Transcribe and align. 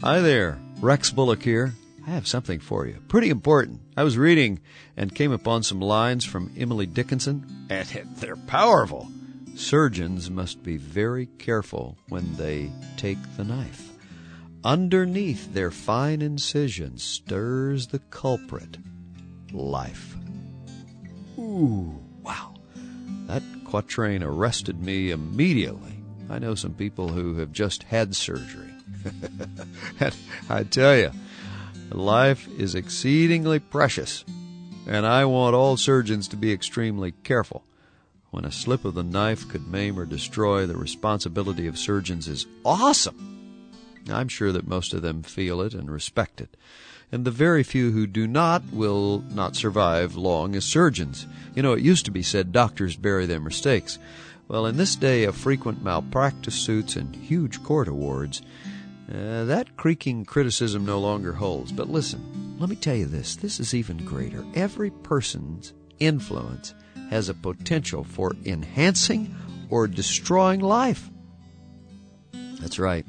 Hi 0.00 0.20
there, 0.20 0.60
Rex 0.80 1.10
Bullock 1.10 1.42
here. 1.42 1.74
I 2.06 2.10
have 2.10 2.28
something 2.28 2.60
for 2.60 2.86
you. 2.86 3.02
Pretty 3.08 3.30
important. 3.30 3.80
I 3.96 4.04
was 4.04 4.16
reading 4.16 4.60
and 4.96 5.12
came 5.12 5.32
upon 5.32 5.64
some 5.64 5.80
lines 5.80 6.24
from 6.24 6.52
Emily 6.56 6.86
Dickinson, 6.86 7.66
and 7.68 7.88
they're 8.16 8.36
powerful. 8.36 9.08
Surgeons 9.56 10.30
must 10.30 10.62
be 10.62 10.76
very 10.76 11.26
careful 11.26 11.98
when 12.10 12.36
they 12.36 12.70
take 12.96 13.18
the 13.36 13.42
knife. 13.42 13.90
Underneath 14.62 15.52
their 15.52 15.72
fine 15.72 16.22
incision 16.22 16.96
stirs 16.98 17.88
the 17.88 17.98
culprit, 17.98 18.78
life. 19.52 20.14
Ooh, 21.36 21.98
wow. 22.22 22.54
That 23.26 23.42
quatrain 23.64 24.22
arrested 24.22 24.80
me 24.80 25.10
immediately. 25.10 25.98
I 26.30 26.38
know 26.38 26.54
some 26.54 26.74
people 26.74 27.08
who 27.08 27.34
have 27.38 27.50
just 27.50 27.82
had 27.82 28.14
surgery. 28.14 28.72
I 30.50 30.64
tell 30.64 30.96
you, 30.96 31.10
life 31.90 32.48
is 32.58 32.74
exceedingly 32.74 33.58
precious, 33.58 34.24
and 34.86 35.06
I 35.06 35.24
want 35.24 35.54
all 35.54 35.76
surgeons 35.76 36.28
to 36.28 36.36
be 36.36 36.52
extremely 36.52 37.12
careful. 37.24 37.64
When 38.30 38.44
a 38.44 38.52
slip 38.52 38.84
of 38.84 38.94
the 38.94 39.02
knife 39.02 39.48
could 39.48 39.68
maim 39.68 39.98
or 39.98 40.04
destroy, 40.04 40.66
the 40.66 40.76
responsibility 40.76 41.66
of 41.66 41.78
surgeons 41.78 42.28
is 42.28 42.46
awesome. 42.64 43.38
I'm 44.10 44.28
sure 44.28 44.52
that 44.52 44.68
most 44.68 44.92
of 44.92 45.02
them 45.02 45.22
feel 45.22 45.60
it 45.60 45.74
and 45.74 45.90
respect 45.90 46.40
it. 46.40 46.56
And 47.10 47.24
the 47.24 47.30
very 47.30 47.62
few 47.62 47.92
who 47.92 48.06
do 48.06 48.26
not 48.26 48.62
will 48.70 49.24
not 49.30 49.56
survive 49.56 50.14
long 50.14 50.54
as 50.54 50.64
surgeons. 50.64 51.26
You 51.54 51.62
know, 51.62 51.72
it 51.72 51.82
used 51.82 52.04
to 52.04 52.10
be 52.10 52.22
said 52.22 52.52
doctors 52.52 52.96
bury 52.96 53.24
their 53.24 53.40
mistakes. 53.40 53.98
Well, 54.46 54.66
in 54.66 54.76
this 54.76 54.94
day 54.94 55.24
of 55.24 55.34
frequent 55.36 55.82
malpractice 55.82 56.54
suits 56.54 56.96
and 56.96 57.14
huge 57.16 57.62
court 57.62 57.88
awards, 57.88 58.42
uh, 59.12 59.44
that 59.44 59.76
creaking 59.76 60.24
criticism 60.24 60.84
no 60.84 60.98
longer 60.98 61.32
holds. 61.32 61.72
But 61.72 61.88
listen, 61.88 62.56
let 62.58 62.68
me 62.68 62.76
tell 62.76 62.94
you 62.94 63.06
this 63.06 63.36
this 63.36 63.58
is 63.58 63.74
even 63.74 63.98
greater. 63.98 64.44
Every 64.54 64.90
person's 64.90 65.72
influence 65.98 66.74
has 67.10 67.28
a 67.28 67.34
potential 67.34 68.04
for 68.04 68.34
enhancing 68.44 69.34
or 69.70 69.86
destroying 69.86 70.60
life. 70.60 71.10
That's 72.60 72.78
right. 72.78 73.06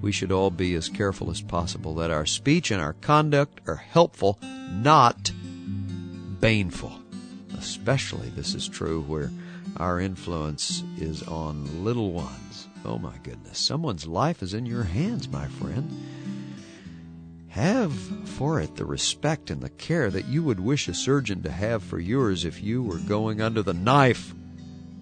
We 0.00 0.12
should 0.12 0.32
all 0.32 0.50
be 0.50 0.74
as 0.74 0.88
careful 0.88 1.30
as 1.30 1.42
possible 1.42 1.94
that 1.96 2.10
our 2.10 2.24
speech 2.24 2.70
and 2.70 2.80
our 2.80 2.92
conduct 2.94 3.60
are 3.66 3.76
helpful, 3.76 4.38
not 4.70 5.32
baneful. 6.40 6.92
Especially 7.58 8.28
this 8.30 8.54
is 8.54 8.68
true 8.68 9.02
where 9.02 9.30
our 9.76 10.00
influence 10.00 10.82
is 10.98 11.22
on 11.24 11.84
little 11.84 12.12
ones. 12.12 12.68
Oh 12.84 12.98
my 12.98 13.16
goodness. 13.22 13.58
Someone's 13.58 14.06
life 14.06 14.42
is 14.42 14.54
in 14.54 14.66
your 14.66 14.84
hands, 14.84 15.28
my 15.28 15.46
friend. 15.46 15.90
Have 17.48 17.92
for 18.28 18.60
it 18.60 18.76
the 18.76 18.84
respect 18.84 19.50
and 19.50 19.60
the 19.60 19.70
care 19.70 20.10
that 20.10 20.26
you 20.26 20.42
would 20.42 20.60
wish 20.60 20.88
a 20.88 20.94
surgeon 20.94 21.42
to 21.42 21.50
have 21.50 21.82
for 21.82 21.98
yours 21.98 22.44
if 22.44 22.62
you 22.62 22.82
were 22.82 22.98
going 22.98 23.40
under 23.40 23.62
the 23.62 23.74
knife. 23.74 24.34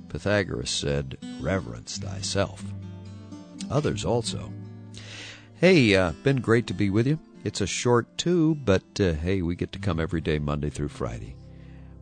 Pythagoras 0.09 0.71
said, 0.71 1.19
Reverence 1.41 1.99
thyself. 1.99 2.65
Others 3.71 4.05
also. 4.05 4.53
Hey, 5.55 5.95
uh, 5.95 6.13
been 6.23 6.41
great 6.41 6.67
to 6.69 6.75
be 6.75 6.91
with 6.91 7.07
you. 7.07 7.19
It's 7.45 7.61
a 7.61 7.67
short 7.67 8.17
too, 8.19 8.55
but 8.57 9.01
uh, 9.01 9.13
hey, 9.13 9.43
we 9.43 9.55
get 9.55 9.73
to 9.73 9.79
come 9.79 10.01
every 10.01 10.21
day, 10.21 10.39
Monday 10.39 10.71
through 10.71 10.89
Friday. 10.89 11.37